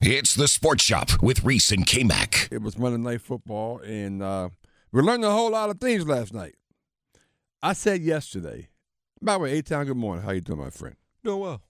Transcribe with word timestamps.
It's 0.00 0.34
the 0.34 0.48
Sports 0.48 0.84
Shop 0.84 1.22
with 1.22 1.44
Reese 1.44 1.72
and 1.72 1.86
K 1.86 2.02
Mac. 2.04 2.48
It 2.50 2.60
was 2.62 2.76
Monday 2.76 2.98
Night 2.98 3.22
Football, 3.22 3.78
and 3.78 4.22
uh, 4.22 4.50
we 4.92 5.00
learned 5.00 5.24
a 5.24 5.30
whole 5.30 5.50
lot 5.50 5.70
of 5.70 5.80
things 5.80 6.06
last 6.06 6.34
night. 6.34 6.56
I 7.62 7.72
said 7.72 8.02
yesterday, 8.02 8.68
by 9.22 9.34
the 9.34 9.38
way, 9.38 9.58
A 9.58 9.62
Town, 9.62 9.86
good 9.86 9.96
morning. 9.96 10.24
How 10.24 10.32
you 10.32 10.42
doing, 10.42 10.58
my 10.60 10.70
friend? 10.70 10.96
Doing 11.22 11.40
well. 11.40 11.62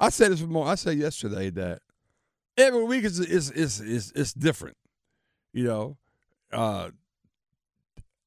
I 0.00 0.08
said 0.10 0.32
this 0.32 0.42
more. 0.42 0.66
I 0.66 0.74
said 0.74 0.98
yesterday 0.98 1.50
that 1.50 1.82
every 2.56 2.82
week 2.84 3.04
is 3.04 3.20
is 3.20 3.50
is 3.52 3.80
is, 3.80 4.10
is 4.12 4.32
different. 4.32 4.76
You 5.52 5.64
know, 5.64 5.96
uh, 6.52 6.90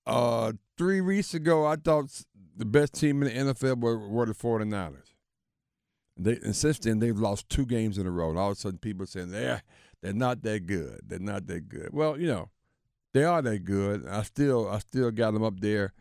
uh, 0.05 0.53
three 0.77 1.01
weeks 1.01 1.33
ago, 1.33 1.65
I 1.65 1.75
thought 1.75 2.05
the 2.55 2.65
best 2.65 2.93
team 2.93 3.21
in 3.21 3.45
the 3.45 3.53
NFL 3.53 3.81
were, 3.81 3.97
were 3.97 4.25
the 4.25 4.33
49ers. 4.33 5.10
They, 6.23 6.37
and 6.43 6.55
since 6.55 6.79
then, 6.79 6.99
they've 6.99 7.17
lost 7.17 7.49
two 7.49 7.65
games 7.65 7.97
in 7.97 8.05
a 8.05 8.11
row. 8.11 8.29
And 8.29 8.39
all 8.39 8.51
of 8.51 8.57
a 8.57 8.59
sudden, 8.59 8.79
people 8.79 9.03
are 9.03 9.07
saying 9.07 9.31
they're 9.31 9.61
they're 10.01 10.13
not 10.13 10.41
that 10.43 10.65
good. 10.65 11.01
They're 11.05 11.19
not 11.19 11.47
that 11.47 11.69
good. 11.69 11.89
Well, 11.91 12.19
you 12.19 12.27
know, 12.27 12.49
they 13.13 13.23
are 13.23 13.41
that 13.41 13.59
good. 13.65 14.07
I 14.07 14.23
still 14.23 14.69
I 14.69 14.79
still 14.79 15.11
got 15.11 15.33
them 15.33 15.43
up 15.43 15.59
there 15.59 15.93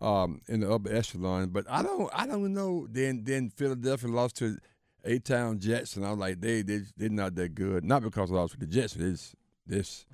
um, 0.00 0.40
in 0.46 0.60
the 0.60 0.72
upper 0.72 0.92
echelon. 0.92 1.48
But 1.48 1.66
I 1.68 1.82
don't 1.82 2.10
I 2.12 2.26
don't 2.26 2.52
know. 2.52 2.86
Then 2.90 3.24
then 3.24 3.50
Philadelphia 3.50 4.10
lost 4.10 4.36
to 4.36 4.58
A 5.04 5.18
Town 5.18 5.58
Jets, 5.58 5.96
and 5.96 6.04
I 6.04 6.10
was 6.10 6.18
like, 6.18 6.40
they 6.40 6.62
they 6.62 6.80
they're 6.96 7.08
not 7.08 7.34
that 7.36 7.54
good. 7.54 7.84
Not 7.84 8.02
because 8.02 8.30
I 8.30 8.34
lost 8.34 8.54
to 8.54 8.60
the 8.60 8.66
Jets. 8.66 8.96
It's 8.96 9.34
this 9.66 10.06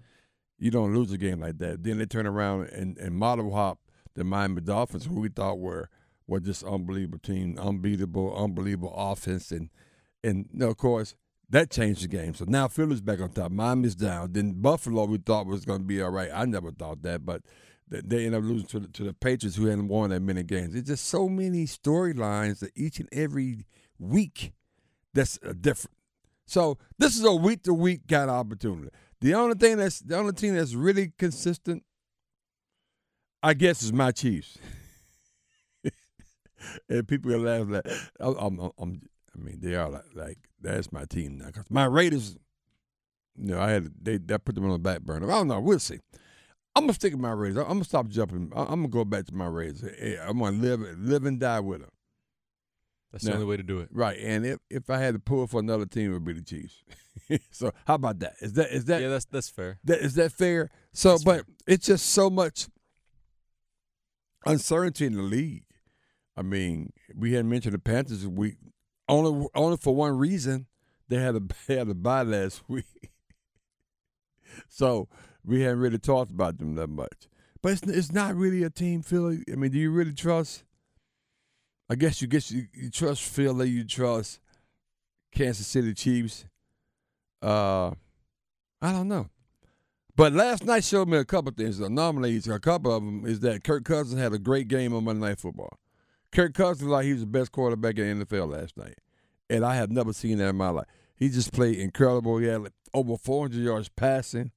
you 0.58 0.70
don't 0.70 0.94
lose 0.94 1.12
a 1.12 1.18
game 1.18 1.40
like 1.40 1.58
that. 1.58 1.82
Then 1.82 1.98
they 1.98 2.06
turn 2.06 2.26
around 2.26 2.68
and 2.68 2.96
and 2.98 3.14
model 3.14 3.54
hop 3.54 3.78
the 4.14 4.24
Miami 4.24 4.60
Dolphins, 4.60 5.06
who 5.06 5.20
we 5.20 5.28
thought 5.28 5.58
were 5.58 5.88
were 6.26 6.40
just 6.40 6.64
unbelievable 6.64 7.18
team, 7.18 7.58
unbeatable, 7.58 8.36
unbelievable 8.36 8.94
offense, 8.96 9.50
and 9.50 9.70
and 10.22 10.46
of 10.62 10.76
course 10.76 11.14
that 11.50 11.70
changed 11.70 12.02
the 12.02 12.08
game. 12.08 12.34
So 12.34 12.44
now 12.48 12.68
Philly's 12.68 13.00
back 13.00 13.20
on 13.20 13.30
top. 13.30 13.52
Miami's 13.52 13.94
down. 13.94 14.32
Then 14.32 14.52
Buffalo 14.60 15.04
we 15.04 15.18
thought 15.18 15.46
was 15.46 15.64
going 15.64 15.80
to 15.80 15.86
be 15.86 16.02
all 16.02 16.10
right. 16.10 16.30
I 16.34 16.46
never 16.46 16.70
thought 16.70 17.02
that, 17.02 17.24
but 17.24 17.42
they 17.88 18.26
end 18.26 18.34
up 18.34 18.42
losing 18.42 18.66
to 18.68 18.80
the, 18.80 18.88
to 18.88 19.04
the 19.04 19.12
Patriots, 19.12 19.56
who 19.56 19.66
hadn't 19.66 19.88
won 19.88 20.10
that 20.10 20.20
many 20.20 20.42
games. 20.42 20.74
It's 20.74 20.88
just 20.88 21.04
so 21.04 21.28
many 21.28 21.66
storylines 21.66 22.60
that 22.60 22.72
each 22.74 22.98
and 22.98 23.08
every 23.12 23.66
week 23.98 24.52
that's 25.12 25.38
uh, 25.46 25.52
different. 25.60 25.96
So 26.46 26.78
this 26.98 27.16
is 27.16 27.24
a 27.24 27.34
week 27.34 27.62
to 27.64 27.74
week 27.74 28.08
kind 28.08 28.30
of 28.30 28.36
opportunity. 28.36 28.90
The 29.20 29.34
only 29.34 29.54
thing 29.54 29.76
that's 29.76 30.00
the 30.00 30.16
only 30.16 30.32
team 30.32 30.54
that's 30.54 30.74
really 30.74 31.12
consistent, 31.18 31.84
I 33.42 33.54
guess, 33.54 33.82
is 33.82 33.92
my 33.92 34.12
Chiefs. 34.12 34.58
and 36.88 37.06
people 37.06 37.32
are 37.32 37.38
laughing. 37.38 37.70
Like, 37.70 37.90
I'm, 38.20 38.36
I'm, 38.36 38.70
I'm, 38.78 39.02
i 39.34 39.38
mean, 39.38 39.58
they 39.60 39.74
are 39.74 39.88
like, 39.88 40.04
like 40.14 40.38
that's 40.60 40.92
my 40.92 41.04
team 41.04 41.38
now. 41.38 41.50
Cause 41.50 41.64
my 41.70 41.84
Raiders, 41.84 42.36
you 43.36 43.54
know, 43.54 43.60
I 43.60 43.70
had 43.70 43.90
they, 44.02 44.18
they 44.18 44.38
put 44.38 44.54
them 44.54 44.64
on 44.64 44.72
the 44.72 44.78
back 44.78 45.02
burner. 45.02 45.30
I 45.30 45.34
don't 45.34 45.48
know. 45.48 45.60
We'll 45.60 45.78
see. 45.78 46.00
I'm 46.76 46.84
gonna 46.84 46.94
stick 46.94 47.12
with 47.12 47.20
my 47.20 47.32
Raiders. 47.32 47.58
I'm 47.58 47.68
gonna 47.68 47.84
stop 47.84 48.08
jumping. 48.08 48.52
I'm 48.54 48.66
gonna 48.66 48.88
go 48.88 49.04
back 49.04 49.26
to 49.26 49.34
my 49.34 49.46
Raiders. 49.46 49.84
Eh, 49.84 50.14
eh, 50.14 50.16
I'm 50.20 50.38
gonna 50.38 50.56
live, 50.56 50.80
live 50.98 51.24
and 51.24 51.38
die 51.38 51.60
with 51.60 51.80
them. 51.80 51.90
That's 53.12 53.24
now, 53.24 53.30
the 53.30 53.36
only 53.36 53.46
way 53.46 53.56
to 53.56 53.62
do 53.62 53.78
it, 53.78 53.88
right? 53.92 54.18
And 54.18 54.44
if 54.44 54.58
if 54.68 54.90
I 54.90 54.98
had 54.98 55.14
to 55.14 55.20
pull 55.20 55.46
for 55.46 55.60
another 55.60 55.86
team, 55.86 56.10
it 56.10 56.14
would 56.14 56.24
be 56.24 56.32
the 56.32 56.42
Chiefs. 56.42 56.82
so 57.52 57.70
how 57.86 57.94
about 57.94 58.18
that? 58.18 58.34
Is 58.40 58.54
that 58.54 58.70
is 58.70 58.86
that? 58.86 59.00
Yeah, 59.00 59.08
that's 59.08 59.26
that's 59.26 59.48
fair. 59.48 59.78
That 59.84 60.00
is 60.00 60.14
that 60.14 60.32
fair? 60.32 60.70
So, 60.92 61.10
that's 61.10 61.22
but 61.22 61.36
fair. 61.36 61.44
it's 61.68 61.86
just 61.86 62.06
so 62.06 62.28
much 62.28 62.66
uncertainty 64.46 65.06
in 65.06 65.14
the 65.14 65.22
league. 65.22 65.63
I 66.36 66.42
mean, 66.42 66.92
we 67.14 67.32
hadn't 67.32 67.50
mentioned 67.50 67.74
the 67.74 67.78
Panthers. 67.78 68.26
We 68.26 68.56
only 69.08 69.46
only 69.54 69.76
for 69.76 69.94
one 69.94 70.16
reason 70.16 70.66
they 71.08 71.16
had 71.16 71.36
a 71.36 71.40
they 71.66 71.76
had 71.76 71.88
a 71.88 71.94
bye 71.94 72.22
last 72.22 72.62
week, 72.68 73.12
so 74.68 75.08
we 75.44 75.62
hadn't 75.62 75.80
really 75.80 75.98
talked 75.98 76.30
about 76.30 76.58
them 76.58 76.74
that 76.76 76.88
much. 76.88 77.28
But 77.62 77.72
it's 77.72 77.82
it's 77.82 78.12
not 78.12 78.34
really 78.34 78.62
a 78.62 78.70
team, 78.70 79.02
Philly. 79.02 79.42
I 79.50 79.56
mean, 79.56 79.70
do 79.70 79.78
you 79.78 79.90
really 79.90 80.12
trust? 80.12 80.64
I 81.88 81.94
guess 81.96 82.20
you 82.20 82.28
guess 82.28 82.50
you, 82.50 82.66
you 82.72 82.90
trust 82.90 83.22
Philly. 83.22 83.68
You 83.68 83.84
trust 83.84 84.40
Kansas 85.34 85.66
City 85.66 85.94
Chiefs. 85.94 86.46
Uh, 87.42 87.90
I 88.80 88.92
don't 88.92 89.08
know. 89.08 89.28
But 90.16 90.32
last 90.32 90.64
night 90.64 90.84
showed 90.84 91.08
me 91.08 91.18
a 91.18 91.24
couple 91.24 91.52
things. 91.52 91.80
Normally, 91.80 92.40
a 92.48 92.58
couple 92.60 92.94
of 92.94 93.04
them 93.04 93.26
is 93.26 93.40
that 93.40 93.64
Kirk 93.64 93.84
Cousins 93.84 94.20
had 94.20 94.32
a 94.32 94.38
great 94.38 94.68
game 94.68 94.94
on 94.94 95.04
Monday 95.04 95.26
Night 95.28 95.40
Football. 95.40 95.76
Kirk 96.34 96.52
Cousins 96.52 96.90
like 96.90 97.04
he 97.04 97.12
was 97.12 97.20
the 97.20 97.26
best 97.26 97.52
quarterback 97.52 97.96
in 97.96 98.18
the 98.18 98.26
NFL 98.26 98.52
last 98.52 98.76
night, 98.76 98.98
and 99.48 99.64
I 99.64 99.76
have 99.76 99.90
never 99.90 100.12
seen 100.12 100.38
that 100.38 100.48
in 100.48 100.56
my 100.56 100.68
life. 100.68 100.86
He 101.14 101.28
just 101.28 101.52
played 101.52 101.78
incredible. 101.78 102.38
He 102.38 102.48
had 102.48 102.62
like 102.62 102.72
over 102.92 103.16
400 103.16 103.56
yards 103.56 103.88
passing. 103.88 104.50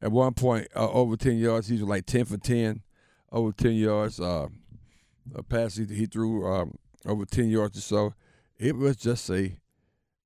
At 0.00 0.12
one 0.12 0.32
point, 0.32 0.68
uh, 0.74 0.90
over 0.90 1.16
10 1.16 1.36
yards, 1.36 1.68
he 1.68 1.74
was 1.74 1.82
like 1.82 2.06
10 2.06 2.24
for 2.24 2.38
10, 2.38 2.80
over 3.30 3.52
10 3.52 3.72
yards. 3.72 4.18
Uh, 4.18 4.48
a 5.34 5.42
pass 5.42 5.76
he, 5.76 5.84
he 5.84 6.06
threw 6.06 6.50
um, 6.50 6.76
over 7.04 7.26
10 7.26 7.50
yards 7.50 7.76
or 7.76 7.82
so. 7.82 8.14
It 8.58 8.76
was 8.76 8.96
just 8.96 9.28
a, 9.28 9.58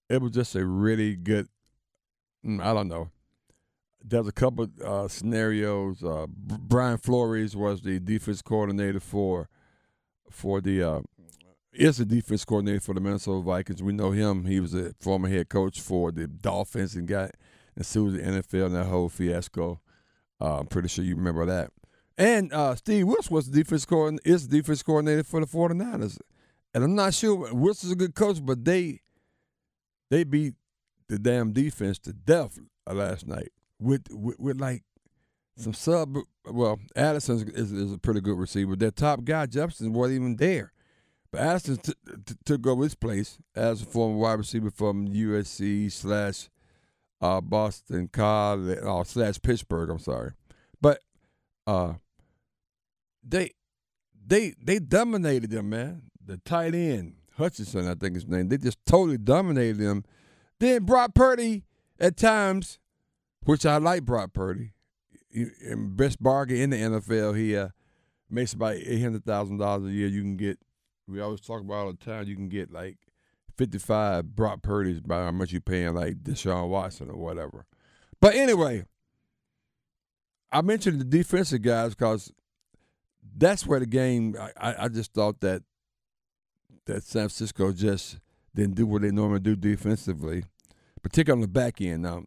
it 0.09 0.22
was 0.22 0.31
just 0.31 0.54
a 0.54 0.65
really 0.65 1.16
good. 1.16 1.49
Mm, 2.47 2.62
I 2.62 2.72
don't 2.72 2.87
know. 2.87 3.10
There's 4.04 4.28
a 4.28 4.33
couple 4.33 4.69
uh, 4.84 5.09
scenarios. 5.09 6.04
Uh, 6.04 6.27
Brian 6.28 6.99
Flores 6.99 7.56
was 7.56 7.81
the 7.83 7.99
defense 7.99 8.43
coordinator 8.43 9.00
for 9.00 9.49
for 10.31 10.61
the 10.61 10.83
uh, 10.83 11.01
is 11.73 11.99
the 11.99 12.05
defense 12.05 12.45
coordinator 12.45 12.81
for 12.81 12.95
the 12.95 13.01
Minnesota 13.01 13.43
Vikings. 13.43 13.83
We 13.83 13.93
know 13.93 14.12
him. 14.12 14.45
He 14.45 14.61
was 14.61 14.75
a 14.75 14.95
former 15.01 15.29
head 15.29 15.49
coach 15.49 15.81
for 15.81 16.12
the 16.12 16.27
Dolphins 16.27 16.95
and 16.95 17.09
got 17.09 17.33
and 17.77 17.85
sued 17.85 18.15
the 18.15 18.23
NFL 18.23 18.67
in 18.67 18.73
that 18.75 18.87
whole 18.87 19.09
fiasco. 19.09 19.81
Uh, 20.41 20.59
I'm 20.61 20.67
pretty 20.67 20.89
sure 20.89 21.05
you 21.05 21.17
remember 21.17 21.45
that. 21.47 21.71
And 22.17 22.53
uh, 22.53 22.77
Steve 22.77 23.07
Wilks 23.07 23.31
was 23.31 23.51
the 23.51 23.63
defense 23.63 23.84
coordinator, 23.84 24.23
is 24.25 24.47
the 24.47 24.59
defense 24.59 24.83
coordinator 24.83 25.25
for 25.25 25.41
the 25.41 25.47
49ers. 25.47 26.19
And 26.73 26.84
I'm 26.84 26.95
not 26.95 27.15
sure 27.15 27.53
Wilks's 27.53 27.91
a 27.91 27.97
good 27.97 28.15
coach, 28.15 28.45
but 28.45 28.65
they 28.65 29.01
they 30.11 30.25
beat 30.25 30.55
the 31.09 31.19
damn 31.19 31.53
defense 31.53 31.99
to 32.01 32.13
death 32.13 32.59
last 32.87 33.27
night 33.27 33.51
with 33.81 34.07
with, 34.11 34.39
with 34.39 34.61
like 34.61 34.83
some 35.56 35.75
sub. 35.75 36.19
Well, 36.47 36.78
Addison 36.97 37.50
is, 37.54 37.72
is, 37.72 37.92
a 37.92 37.98
pretty 37.98 38.20
good 38.20 38.38
receiver. 38.38 38.76
Their 38.76 38.91
top 38.91 39.25
guy 39.25 39.47
Jefferson 39.47 39.92
wasn't 39.92 40.20
even 40.20 40.37
there, 40.37 40.72
but 41.31 41.41
Addison 41.41 41.76
t- 41.78 41.94
t- 42.26 42.34
took 42.44 42.66
over 42.66 42.82
his 42.82 42.94
place 42.94 43.38
as 43.54 43.82
a 43.82 43.87
former 43.87 44.16
wide 44.16 44.38
receiver 44.38 44.70
from 44.70 45.09
USC 45.09 45.91
slash 45.91 46.48
uh, 47.20 47.41
Boston 47.41 48.09
College 48.09 48.78
or 48.82 49.00
uh, 49.00 49.04
slash 49.04 49.41
Pittsburgh. 49.41 49.91
I'm 49.91 49.98
sorry, 49.98 50.32
but 50.81 51.00
uh, 51.66 51.94
they 53.26 53.53
they 54.26 54.54
they 54.62 54.78
dominated 54.78 55.50
them, 55.50 55.71
man. 55.71 56.03
The 56.26 56.38
tight 56.38 56.75
end 56.75 57.15
Hutchinson, 57.36 57.88
I 57.88 57.94
think 57.94 58.15
his 58.15 58.26
name. 58.26 58.48
They 58.48 58.59
just 58.59 58.78
totally 58.86 59.19
dominated 59.19 59.78
them. 59.78 60.04
Then 60.60 60.84
Brock 60.84 61.15
Purdy 61.15 61.65
at 61.98 62.16
times, 62.16 62.78
which 63.45 63.66
I 63.66 63.78
like 63.78 64.04
Brock 64.04 64.33
Purdy, 64.33 64.72
best 65.77 66.22
bargain 66.22 66.57
in 66.57 66.71
the 66.71 66.77
NFL. 66.77 67.36
He 67.36 67.57
uh, 67.57 67.69
makes 68.31 68.53
about 68.53 68.75
eight 68.75 69.03
hundred 69.03 69.25
thousand 69.25 69.59
dollars 69.59 69.86
a 69.86 69.92
year. 69.92 70.09
You 70.09 70.22
can 70.22 70.36
get. 70.36 70.59
We 71.07 71.21
always 71.21 71.41
talk 71.41 71.60
about 71.60 71.75
all 71.75 71.92
the 71.92 72.04
time. 72.04 72.27
You 72.27 72.36
can 72.36 72.48
get 72.48 72.72
like 72.72 72.97
fifty-five 73.57 74.34
Brock 74.34 74.63
Purdy's 74.63 75.01
by 75.01 75.25
how 75.25 75.31
much 75.33 75.53
you 75.53 75.60
paying 75.60 75.95
like 75.95 76.22
Deshaun 76.22 76.69
Watson 76.69 77.10
or 77.10 77.16
whatever. 77.16 77.66
But 78.21 78.34
anyway, 78.34 78.84
I 80.51 80.63
mentioned 80.63 81.01
the 81.01 81.04
defensive 81.04 81.63
guys 81.63 81.95
because 81.95 82.33
that's 83.36 83.66
where 83.66 83.81
the 83.81 83.86
game. 83.86 84.36
I, 84.57 84.84
I 84.84 84.89
just 84.89 85.13
thought 85.13 85.41
that 85.41 85.63
that 86.86 87.03
San 87.03 87.22
Francisco 87.22 87.72
just 87.72 88.19
didn't 88.54 88.75
do 88.77 88.86
what 88.86 89.03
they 89.03 89.10
normally 89.10 89.41
do 89.41 89.57
defensively, 89.57 90.45
particularly 91.03 91.39
on 91.39 91.42
the 91.42 91.48
back 91.48 91.81
end. 91.81 92.03
Now, 92.03 92.25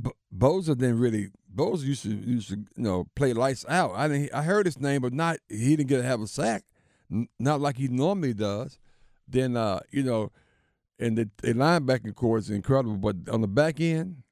B- 0.00 0.10
Bosa 0.36 0.76
didn't 0.76 0.98
really. 0.98 1.30
Bosa 1.54 1.84
used 1.84 2.02
to 2.04 2.10
used 2.10 2.48
to 2.50 2.56
you 2.56 2.66
know 2.82 3.06
play 3.14 3.32
lights 3.32 3.64
out. 3.68 3.92
I 3.94 4.08
didn't. 4.08 4.34
I 4.34 4.42
heard 4.42 4.66
his 4.66 4.78
name, 4.80 5.02
but 5.02 5.12
not 5.12 5.38
he 5.48 5.76
didn't 5.76 5.88
get 5.88 5.98
to 5.98 6.02
have 6.02 6.20
a 6.20 6.26
sack, 6.26 6.64
n- 7.10 7.28
not 7.38 7.60
like 7.60 7.76
he 7.76 7.88
normally 7.88 8.34
does. 8.34 8.78
Then 9.26 9.56
uh, 9.56 9.80
you 9.90 10.02
know, 10.02 10.32
and 10.98 11.16
the, 11.16 11.30
the 11.42 11.54
linebacking 11.54 12.14
corps 12.14 12.38
is 12.38 12.50
incredible, 12.50 12.96
but 12.96 13.28
on 13.32 13.40
the 13.40 13.48
back 13.48 13.80
end, 13.80 14.22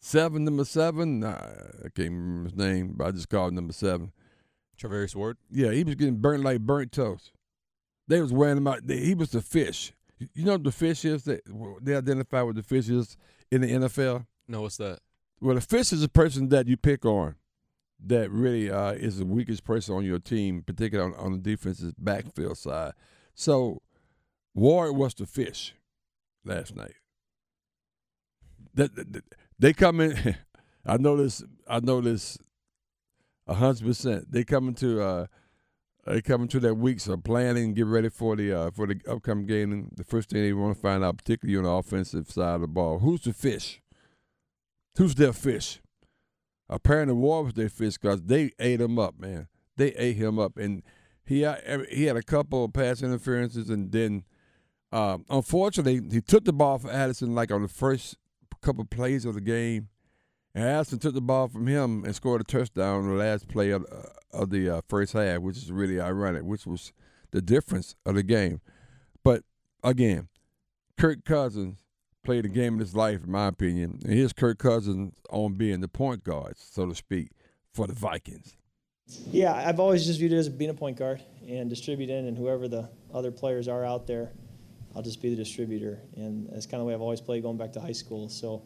seven, 0.00 0.44
number 0.44 0.64
seven. 0.64 1.20
Nah, 1.20 1.30
I 1.30 1.88
can't 1.94 2.10
remember 2.10 2.50
his 2.50 2.56
name, 2.56 2.94
but 2.96 3.08
I 3.08 3.10
just 3.12 3.28
called 3.28 3.50
him 3.50 3.56
number 3.56 3.72
seven. 3.72 4.12
Charvarius 4.80 5.16
Ward. 5.16 5.38
Yeah, 5.50 5.72
he 5.72 5.82
was 5.84 5.96
getting 5.96 6.16
burnt 6.16 6.44
like 6.44 6.60
burnt 6.60 6.92
toast. 6.92 7.32
They 8.06 8.20
was 8.20 8.32
wearing 8.32 8.58
him 8.58 8.66
out. 8.66 8.86
They, 8.86 8.98
he 8.98 9.14
was 9.14 9.30
the 9.30 9.42
fish. 9.42 9.92
You 10.34 10.44
know 10.44 10.52
what 10.52 10.64
the 10.64 10.72
fish 10.72 11.04
is? 11.04 11.24
That 11.24 11.42
they 11.82 11.94
identify 11.96 12.42
with 12.42 12.56
the 12.56 12.62
fish 12.62 12.88
is 12.88 13.16
in 13.50 13.60
the 13.60 13.68
NFL. 13.68 14.26
No, 14.48 14.62
what's 14.62 14.78
that? 14.78 15.00
Well, 15.40 15.54
the 15.54 15.60
fish 15.60 15.92
is 15.92 16.02
a 16.02 16.08
person 16.08 16.48
that 16.48 16.66
you 16.66 16.76
pick 16.76 17.04
on 17.04 17.36
that 18.06 18.30
really 18.30 18.70
uh, 18.70 18.92
is 18.92 19.18
the 19.18 19.26
weakest 19.26 19.64
person 19.64 19.94
on 19.94 20.04
your 20.04 20.18
team, 20.18 20.62
particularly 20.66 21.12
on, 21.14 21.18
on 21.20 21.32
the 21.32 21.38
defense's 21.38 21.92
backfield 21.98 22.56
side. 22.58 22.92
So 23.34 23.82
Ward 24.54 24.96
was 24.96 25.14
the 25.14 25.26
fish 25.26 25.74
last 26.44 26.74
night. 26.74 26.94
That, 28.74 28.94
that- 28.96 29.12
that- 29.12 29.24
they 29.60 29.72
come 29.72 30.00
in. 30.00 30.36
I 30.86 30.96
know 30.98 31.16
this. 31.16 31.42
I 31.66 31.80
know 31.80 32.00
this. 32.00 32.38
A 33.48 33.54
hundred 33.54 33.86
percent. 33.86 34.30
They 34.30 34.44
coming 34.44 34.74
to. 34.76 35.02
Uh, 35.02 35.26
they 36.06 36.22
coming 36.22 36.46
to 36.48 36.60
that 36.60 36.76
week, 36.76 37.00
so 37.00 37.16
planning 37.16 37.74
get 37.74 37.86
ready 37.86 38.08
for 38.08 38.36
the 38.36 38.52
uh, 38.52 38.70
for 38.70 38.86
the 38.86 39.00
upcoming 39.08 39.46
game. 39.46 39.90
The 39.96 40.04
first 40.04 40.30
thing 40.30 40.42
they 40.42 40.52
want 40.52 40.76
to 40.76 40.80
find 40.80 41.02
out, 41.02 41.18
particularly 41.18 41.58
on 41.58 41.64
the 41.64 41.70
offensive 41.70 42.30
side 42.30 42.54
of 42.54 42.60
the 42.60 42.66
ball, 42.68 43.00
who's 43.00 43.22
the 43.22 43.32
fish? 43.32 43.80
Who's 44.98 45.14
their 45.14 45.32
fish? 45.32 45.80
Apparently, 46.68 47.14
Ward 47.14 47.44
was 47.44 47.54
their 47.54 47.68
fish 47.68 47.96
because 47.98 48.20
they 48.22 48.50
ate 48.58 48.80
him 48.80 48.98
up, 48.98 49.16
man. 49.16 49.46
They 49.76 49.92
ate 49.92 50.16
him 50.16 50.40
up, 50.40 50.56
and 50.56 50.82
he 51.24 51.46
he 51.88 52.04
had 52.04 52.16
a 52.16 52.22
couple 52.22 52.64
of 52.64 52.72
pass 52.72 53.00
interferences, 53.00 53.70
and 53.70 53.92
then 53.92 54.24
um, 54.90 55.24
unfortunately, 55.30 56.00
he 56.10 56.20
took 56.20 56.44
the 56.44 56.52
ball 56.52 56.78
from 56.78 56.90
Addison 56.90 57.32
like 57.32 57.52
on 57.52 57.62
the 57.62 57.68
first 57.68 58.16
couple 58.60 58.84
plays 58.84 59.24
of 59.24 59.34
the 59.34 59.40
game, 59.40 59.88
and 60.52 60.64
Addison 60.64 60.98
took 60.98 61.14
the 61.14 61.20
ball 61.20 61.46
from 61.46 61.68
him 61.68 62.04
and 62.04 62.12
scored 62.12 62.40
a 62.40 62.44
touchdown 62.44 63.04
on 63.04 63.08
the 63.08 63.14
last 63.14 63.46
play 63.46 63.70
of, 63.70 63.86
uh, 63.92 64.36
of 64.36 64.50
the 64.50 64.68
uh, 64.68 64.80
first 64.88 65.12
half, 65.12 65.38
which 65.42 65.58
is 65.58 65.70
really 65.70 66.00
ironic, 66.00 66.42
which 66.42 66.66
was 66.66 66.92
the 67.30 67.40
difference 67.40 67.94
of 68.04 68.16
the 68.16 68.24
game. 68.24 68.60
But 69.22 69.44
again, 69.84 70.26
Kirk 70.98 71.24
Cousins 71.24 71.84
played 72.28 72.44
the 72.44 72.48
game 72.50 72.74
of 72.74 72.80
his 72.80 72.94
life, 72.94 73.24
in 73.24 73.30
my 73.30 73.46
opinion, 73.46 73.98
and 74.04 74.12
here's 74.12 74.34
Kirk 74.34 74.58
Cousins 74.58 75.14
on 75.30 75.54
being 75.54 75.80
the 75.80 75.88
point 75.88 76.24
guard, 76.24 76.58
so 76.58 76.84
to 76.84 76.94
speak, 76.94 77.30
for 77.72 77.86
the 77.86 77.94
Vikings. 77.94 78.54
Yeah, 79.30 79.54
I've 79.54 79.80
always 79.80 80.04
just 80.04 80.18
viewed 80.18 80.34
it 80.34 80.36
as 80.36 80.50
being 80.50 80.68
a 80.68 80.74
point 80.74 80.98
guard 80.98 81.22
and 81.48 81.70
distributing, 81.70 82.28
and 82.28 82.36
whoever 82.36 82.68
the 82.68 82.90
other 83.14 83.30
players 83.30 83.66
are 83.66 83.82
out 83.82 84.06
there, 84.06 84.30
I'll 84.94 85.00
just 85.00 85.22
be 85.22 85.30
the 85.30 85.36
distributor. 85.36 86.02
And 86.16 86.50
that's 86.52 86.66
kind 86.66 86.74
of 86.74 86.80
the 86.80 86.84
way 86.88 86.92
I've 86.92 87.00
always 87.00 87.22
played 87.22 87.42
going 87.42 87.56
back 87.56 87.72
to 87.72 87.80
high 87.80 87.92
school. 87.92 88.28
So 88.28 88.62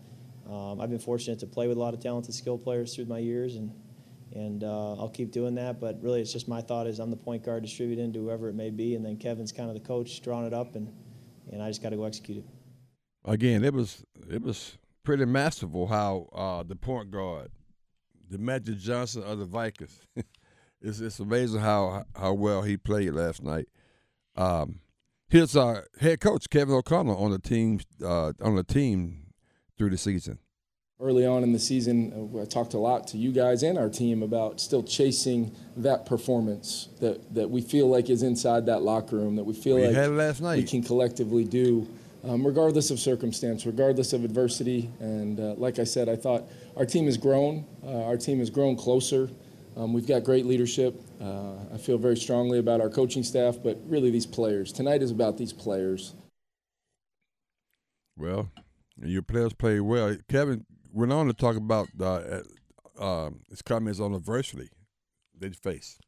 um, 0.51 0.81
I've 0.81 0.91
been 0.91 0.99
fortunate 0.99 1.39
to 1.39 1.47
play 1.47 1.69
with 1.69 1.77
a 1.77 1.81
lot 1.81 1.95
of 1.95 2.01
talented, 2.01 2.35
skilled 2.35 2.65
players 2.65 2.97
through 2.97 3.05
my 3.05 3.21
years, 3.21 3.55
and 3.55 3.71
and 4.35 4.65
uh, 4.65 4.95
I'll 4.95 5.09
keep 5.15 5.31
doing 5.31 5.55
that. 5.55 5.79
But 5.79 6.03
really, 6.03 6.21
it's 6.21 6.33
just 6.33 6.49
my 6.49 6.63
thought 6.63 6.89
is 6.89 6.99
I'm 6.99 7.11
the 7.11 7.17
point 7.17 7.45
guard 7.45 7.63
distributing 7.63 8.13
to 8.15 8.19
whoever 8.19 8.49
it 8.49 8.57
may 8.57 8.71
be, 8.71 8.97
and 8.97 9.07
then 9.07 9.19
Kevin's 9.19 9.53
kind 9.53 9.69
of 9.69 9.75
the 9.75 9.87
coach 9.87 10.21
drawing 10.21 10.49
it 10.49 10.53
up, 10.53 10.75
and 10.75 10.93
and 11.53 11.63
I 11.63 11.69
just 11.69 11.81
got 11.81 11.91
to 11.91 11.97
go 11.97 12.07
execute 12.07 12.39
it. 12.39 12.45
Again, 13.25 13.65
it 13.65 13.73
was 13.73 14.05
it 14.31 14.43
was 14.43 14.79
pretty 15.05 15.25
masterful 15.25 15.87
how 15.87 16.29
uh, 16.33 16.63
the 16.63 16.77
point 16.77 17.11
guard, 17.11 17.51
the 18.31 18.39
Magic 18.39 18.79
Johnson 18.79 19.23
of 19.23 19.39
the 19.39 19.45
Vikings, 19.45 20.01
it's 20.81 21.01
it's 21.01 21.21
amazing 21.21 21.61
how 21.61 22.05
how 22.17 22.33
well 22.35 22.63
he 22.63 22.77
played 22.77 23.13
last 23.13 23.43
night. 23.43 23.69
Um, 24.37 24.81
here's 25.29 25.57
our 25.57 25.87
head 26.01 26.21
coach 26.21 26.49
Kevin 26.51 26.75
O'Connell 26.75 27.17
on 27.17 27.31
the 27.31 27.39
team 27.39 27.81
uh, 28.05 28.33
on 28.41 28.57
the 28.57 28.65
team 28.65 29.27
through 29.77 29.91
the 29.91 29.99
season. 29.99 30.39
Early 31.01 31.27
on 31.27 31.43
in 31.43 31.53
the 31.53 31.59
season, 31.59 32.31
uh, 32.33 32.43
I 32.43 32.45
talked 32.45 32.75
a 32.75 32.79
lot 32.79 33.09
to 33.09 33.19
you 33.19 33.33
guys 33.33 33.65
and 33.65 33.77
our 33.77 33.89
team 33.89 34.23
about 34.23 34.61
still 34.61 34.85
chasing 34.85 35.51
that 35.77 36.07
performance 36.07 36.91
that, 37.01 37.35
that 37.35 37.51
we 37.51 37.61
feel 37.61 37.89
like 37.89 38.09
is 38.09 38.23
inside 38.23 38.67
that 38.67 38.83
locker 38.83 39.17
room, 39.17 39.35
that 39.35 39.43
we 39.43 39.53
feel 39.53 39.77
We 39.77 39.87
like 39.87 39.97
had 39.97 40.11
last 40.13 40.41
we 40.41 40.63
can 40.63 40.81
collectively 40.81 41.43
do, 41.43 41.89
um, 42.25 42.47
regardless 42.47 42.91
of 42.91 42.99
circumstance, 43.01 43.67
regardless 43.67 44.13
of 44.13 44.25
adversity. 44.25 44.91
And 45.01 45.41
uh, 45.41 45.55
like 45.57 45.79
I 45.79 45.85
said, 45.85 46.09
I 46.09 46.17
thought 46.17 46.45
our 46.77 46.87
team 46.87 47.07
has 47.07 47.17
grown. 47.17 47.65
Uh, 47.85 48.05
our 48.05 48.17
team 48.17 48.39
has 48.39 48.51
grown 48.51 48.77
closer. 48.77 49.31
Um, 49.77 49.93
we've 49.93 50.07
got 50.07 50.23
great 50.23 50.45
leadership. 50.47 51.01
Uh, 51.21 51.55
I 51.73 51.79
feel 51.79 51.99
very 51.99 52.17
strongly 52.17 52.59
about 52.59 52.81
our 52.81 52.91
coaching 52.91 53.23
staff, 53.23 53.57
but 53.63 53.79
really 53.87 54.11
these 54.11 54.27
players. 54.27 54.73
Tonight 54.73 55.03
is 55.03 55.11
about 55.11 55.39
these 55.39 55.53
players. 55.53 56.15
Well, 58.17 58.51
your 59.03 59.23
players 59.23 59.55
played 59.55 59.81
well. 59.81 60.17
Kevin 60.29 60.67
went 60.93 61.13
on 61.13 61.27
to 61.27 61.33
talk 61.33 61.57
about 61.57 61.89
uh, 61.99 62.43
uh, 62.99 63.31
his 63.49 63.63
comments 63.63 63.99
on 63.99 64.15
adversity 64.15 64.69
they 65.39 65.49
face. 65.51 65.99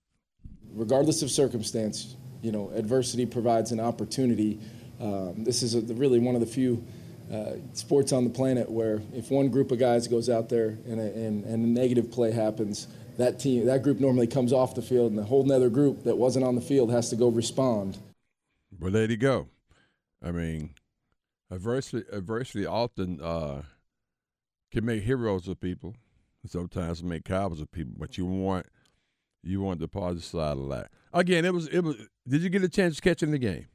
regardless 0.70 1.22
of 1.22 1.31
circumstance, 1.31 2.16
you 2.43 2.52
know, 2.52 2.70
adversity 2.75 3.26
provides 3.26 3.72
an 3.72 3.81
opportunity. 3.81 4.61
Um, 5.04 5.44
this 5.44 5.62
is 5.62 5.74
a, 5.74 5.80
really 5.94 6.18
one 6.18 6.34
of 6.34 6.40
the 6.40 6.46
few 6.46 6.82
uh, 7.30 7.52
sports 7.74 8.12
on 8.12 8.24
the 8.24 8.30
planet 8.30 8.70
where 8.70 9.02
if 9.12 9.30
one 9.30 9.48
group 9.48 9.70
of 9.70 9.78
guys 9.78 10.08
goes 10.08 10.30
out 10.30 10.48
there 10.48 10.78
and 10.86 10.98
a, 10.98 11.04
and, 11.04 11.44
and 11.44 11.64
a 11.64 11.68
negative 11.68 12.10
play 12.10 12.30
happens, 12.30 12.88
that 13.18 13.38
team, 13.38 13.66
that 13.66 13.82
group 13.82 14.00
normally 14.00 14.26
comes 14.26 14.52
off 14.52 14.74
the 14.74 14.82
field, 14.82 15.10
and 15.10 15.18
the 15.18 15.24
whole 15.24 15.50
other 15.52 15.68
group 15.68 16.04
that 16.04 16.16
wasn't 16.16 16.44
on 16.44 16.54
the 16.54 16.60
field 16.60 16.90
has 16.90 17.10
to 17.10 17.16
go 17.16 17.28
respond. 17.28 17.98
But 18.72 18.92
there 18.92 19.08
you 19.08 19.16
go. 19.16 19.48
I 20.22 20.32
mean, 20.32 20.70
adversity, 21.50 22.04
adversity 22.10 22.66
often 22.66 23.20
uh, 23.20 23.62
can 24.72 24.84
make 24.84 25.02
heroes 25.02 25.46
of 25.48 25.60
people. 25.60 25.94
Sometimes 26.46 27.02
make 27.02 27.24
cowards 27.24 27.60
of 27.60 27.70
people. 27.72 27.94
But 27.96 28.18
you 28.18 28.26
want 28.26 28.66
you 29.42 29.60
want 29.62 29.80
the 29.80 29.88
positive 29.88 30.24
side 30.24 30.58
of 30.58 30.68
that. 30.70 30.90
Again, 31.12 31.44
it 31.44 31.54
was 31.54 31.68
it 31.68 31.80
was. 31.80 31.96
Did 32.28 32.42
you 32.42 32.50
get 32.50 32.62
a 32.62 32.68
chance 32.68 32.96
to 32.96 33.02
catch 33.02 33.18
catching 33.18 33.30
the 33.30 33.38
game? 33.38 33.66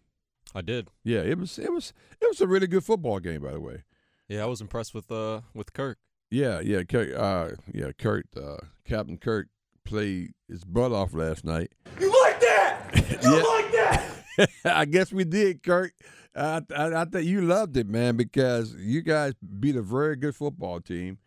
I 0.56 0.62
did. 0.62 0.90
Yeah, 1.04 1.20
it 1.20 1.38
was 1.38 1.58
it 1.60 1.72
was 1.72 1.94
it 2.22 2.28
was 2.28 2.42
a 2.42 2.48
really 2.48 2.68
good 2.68 2.84
football 2.84 3.20
game, 3.20 3.42
by 3.42 3.52
the 3.52 3.60
way. 3.60 3.84
Yeah, 4.28 4.44
I 4.44 4.46
was 4.46 4.62
impressed 4.62 4.94
with 4.94 5.12
uh 5.12 5.42
with 5.54 5.74
Kirk. 5.74 5.98
Yeah, 6.32 6.60
yeah, 6.60 6.84
Kurt, 6.84 7.14
uh, 7.16 7.50
yeah, 7.74 7.92
Kirk. 7.98 8.26
uh, 8.38 8.58
Captain 8.86 9.18
Kirk 9.18 9.48
played 9.84 10.34
his 10.48 10.64
butt 10.64 10.92
off 10.92 11.14
last 11.16 11.44
night. 11.44 11.72
You 12.00 12.12
like 12.24 12.40
that? 12.40 12.76
You 13.24 13.36
Yeah. 13.36 13.42
like 13.44 13.72
that? 13.72 14.50
I 14.66 14.86
guess 14.86 15.12
we 15.12 15.24
did, 15.24 15.64
Kirk. 15.64 15.94
I, 16.36 16.62
I, 16.76 16.94
I 17.02 17.06
think 17.06 17.26
you 17.26 17.42
loved 17.42 17.76
it, 17.78 17.88
man, 17.88 18.16
because 18.16 18.76
you 18.76 19.02
guys 19.02 19.34
beat 19.60 19.76
a 19.76 19.82
very 19.82 20.16
good 20.16 20.36
football 20.36 20.80
team. 20.80 21.18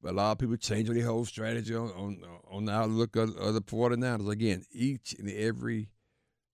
But 0.00 0.12
a 0.12 0.16
lot 0.16 0.32
of 0.32 0.38
people 0.38 0.56
changing 0.56 0.94
their 0.94 1.06
whole 1.06 1.24
strategy 1.24 1.74
on 1.74 1.90
on, 1.90 2.22
on 2.50 2.64
the 2.66 2.72
outlook 2.72 3.16
of, 3.16 3.36
of 3.36 3.54
the 3.54 3.60
49ers. 3.62 4.30
Again, 4.30 4.64
each 4.70 5.14
and 5.18 5.28
every 5.30 5.88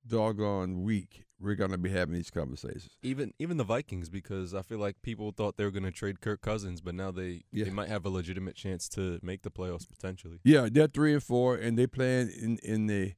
doggone 0.07 0.83
week, 0.83 1.25
we're 1.41 1.55
going 1.55 1.71
to 1.71 1.79
be 1.79 1.91
having 1.91 2.15
these 2.15 2.31
conversations. 2.31 2.91
Even 3.03 3.33
even 3.39 3.57
the 3.57 3.65
Vikings 3.65 4.09
because 4.09 4.55
I 4.55 4.63
feel 4.63 4.79
like 4.79 5.01
people 5.03 5.33
thought 5.33 5.57
they 5.57 5.65
were 5.65 5.71
going 5.71 5.85
to 5.85 5.91
trade 5.91 6.21
Kirk 6.21 6.41
Cousins, 6.43 6.81
but 6.81 6.95
now 6.95 7.11
they 7.11 7.43
Yeah. 7.53 7.65
they 7.65 7.71
might 7.71 7.89
have 7.89 8.05
a 8.05 8.11
legitimate 8.11 8.57
chance 8.57 8.89
to 8.91 9.19
make 9.23 9.43
the 9.43 9.51
playoffs 9.51 9.89
potentially. 9.89 10.39
Yeah, 10.45 10.69
they're 10.71 10.87
three 10.87 11.13
and 11.15 11.23
four, 11.23 11.57
and 11.57 11.79
they 11.79 11.87
playing 11.87 12.31
in 12.31 12.59
in 12.63 12.87
the 12.87 13.15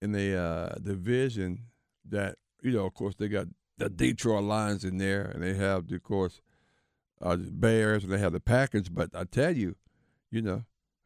in 0.00 0.12
the 0.12 0.36
uh, 0.36 0.74
division 0.80 1.64
that 2.08 2.36
you 2.62 2.72
know. 2.72 2.86
Of 2.86 2.94
course, 2.94 3.14
they 3.16 3.28
got 3.28 3.48
the 3.76 3.88
Detroit 3.88 4.44
Lions 4.44 4.84
in 4.84 4.98
there, 4.98 5.22
and 5.22 5.42
they 5.42 5.54
have, 5.54 5.90
of 5.90 6.02
course, 6.02 6.40
uh, 7.20 7.36
the 7.36 7.50
Bears, 7.50 8.04
and 8.04 8.12
they 8.12 8.18
have 8.18 8.32
the 8.32 8.40
Packers. 8.40 8.88
But 8.88 9.10
I 9.14 9.24
tell 9.24 9.56
you, 9.56 9.76
you 10.30 10.42
know, 10.42 10.64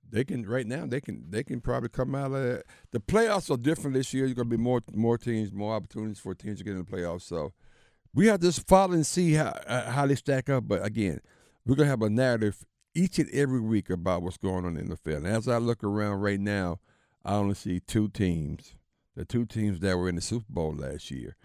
they 0.09 0.25
can 0.25 0.47
right 0.47 0.67
now. 0.67 0.87
They 0.87 1.01
can 1.01 1.25
they 1.31 1.43
can 1.43 1.61
probably 1.61 1.89
come 1.89 2.15
out 2.15 2.33
of 2.33 2.45
it. 2.45 2.67
The 2.91 3.01
playoffs 3.01 3.51
are 3.51 3.57
different 3.57 3.95
this 3.95 4.13
year. 4.13 4.27
Going 4.27 4.37
to 4.37 4.45
be 4.45 4.57
more 4.57 4.81
more 4.93 5.19
teams, 5.19 5.53
more 5.53 5.75
opportunities 5.75 6.19
for 6.19 6.35
teams 6.35 6.59
to 6.59 6.65
get 6.65 6.73
in 6.73 6.79
the 6.79 6.85
playoffs. 6.85 7.23
So 7.23 7.53
we 8.15 8.27
have 8.27 8.41
to 8.41 8.47
just 8.47 8.67
follow 8.67 8.93
and 8.93 9.07
see 9.07 9.35
how 9.35 9.55
uh, 9.67 9.91
how 9.91 10.07
they 10.07 10.15
stack 10.15 10.49
up. 10.49 10.69
But 10.69 10.85
again, 10.85 11.21
we're 11.65 11.77
gonna 11.77 11.89
have 11.89 12.03
a 12.03 12.11
narrative 12.11 12.65
each 12.95 13.19
and 13.19 13.31
every 13.31 13.61
week 13.61 13.89
about 13.91 14.23
what's 14.23 14.37
going 14.37 14.65
on 14.67 14.77
in 14.77 14.89
the 14.89 14.97
field. 14.97 15.25
And 15.25 15.35
as 15.35 15.49
I 15.49 15.59
look 15.59 15.83
around 15.83 16.21
right 16.21 16.41
now, 16.41 16.81
I 17.25 17.35
only 17.35 17.55
see 17.55 17.81
two 17.81 18.09
teams, 18.09 18.75
the 19.17 19.25
two 19.25 19.47
teams 19.47 19.81
that 19.81 19.97
were 19.97 20.09
in 20.09 20.17
the 20.17 20.21
Super 20.21 20.47
Bowl 20.49 20.75
last 20.75 21.11
year, 21.11 21.37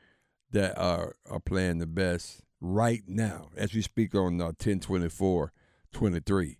that 0.51 0.77
are 0.77 1.15
are 1.29 1.39
playing 1.39 1.79
the 1.79 1.87
best 1.87 2.41
right 2.59 3.03
now 3.07 3.49
as 3.55 3.73
we 3.73 3.81
speak 3.81 4.15
on 4.15 4.41
uh, 4.41 4.51
10 4.57 4.79
24 4.79 5.53
23. 5.93 6.57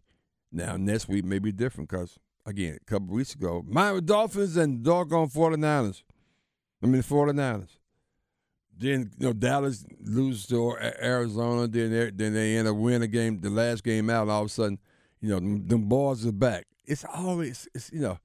Now, 0.57 0.75
next 0.75 1.07
week 1.07 1.23
may 1.23 1.37
be 1.37 1.51
different 1.51 1.87
because, 1.87 2.17
again, 2.43 2.79
a 2.81 2.85
couple 2.85 3.09
weeks 3.09 3.35
ago, 3.35 3.63
Miami 3.67 4.01
Dolphins 4.01 4.57
and 4.57 4.81
doggone 4.81 5.29
49ers. 5.29 6.01
I 6.81 6.87
mean, 6.87 7.03
49ers. 7.03 7.77
Then 8.75 9.11
you 9.19 9.27
know 9.27 9.33
Dallas 9.33 9.85
loses 10.03 10.47
to 10.47 10.75
Arizona. 11.01 11.67
Then 11.67 11.91
they 11.91 12.09
then 12.09 12.33
they 12.33 12.57
end 12.57 12.67
up 12.67 12.75
winning 12.75 13.03
a 13.03 13.07
game, 13.07 13.39
the 13.39 13.51
last 13.51 13.83
game 13.83 14.09
out. 14.09 14.29
All 14.29 14.41
of 14.41 14.47
a 14.47 14.49
sudden, 14.49 14.79
you 15.19 15.29
know 15.29 15.39
them, 15.39 15.87
balls 15.87 16.25
are 16.25 16.31
back. 16.31 16.65
It's 16.85 17.05
always 17.05 17.67
it's 17.73 17.91
you 17.91 18.01
know, 18.01 18.19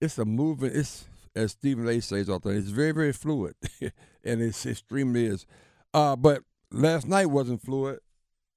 it's 0.00 0.18
a 0.18 0.24
movement. 0.24 0.74
It's 0.74 1.06
as 1.34 1.52
Stephen 1.52 1.86
A. 1.88 2.00
says 2.00 2.30
all 2.30 2.38
the 2.38 2.50
time. 2.50 2.58
It's 2.58 2.68
very 2.68 2.92
very 2.92 3.12
fluid, 3.12 3.54
and 4.24 4.40
it's 4.40 4.64
extremely 4.64 5.26
is. 5.26 5.44
Uh, 5.92 6.16
but 6.16 6.42
last 6.70 7.06
night 7.06 7.26
wasn't 7.26 7.60
fluid, 7.60 8.00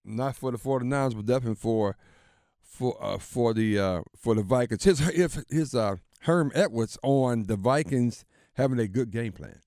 not 0.06 0.38
for 0.38 0.52
the 0.52 0.58
49ers, 0.58 1.14
but 1.14 1.26
definitely 1.26 1.56
for 1.56 1.98
for 2.74 2.98
uh, 3.02 3.18
for 3.18 3.54
the 3.54 3.80
uh, 3.80 4.02
for 4.18 4.36
the 4.36 4.44
Vikings. 4.44 4.84
His 4.84 5.00
his, 5.00 5.46
his 5.50 5.76
uh, 5.76 5.98
Herm 6.22 6.52
Edwards 6.56 6.98
on 7.04 7.44
the 7.44 7.56
Vikings 7.56 8.26
having 8.54 8.80
a 8.80 8.88
good 8.88 9.12
game 9.12 9.32
plan. 9.32 9.60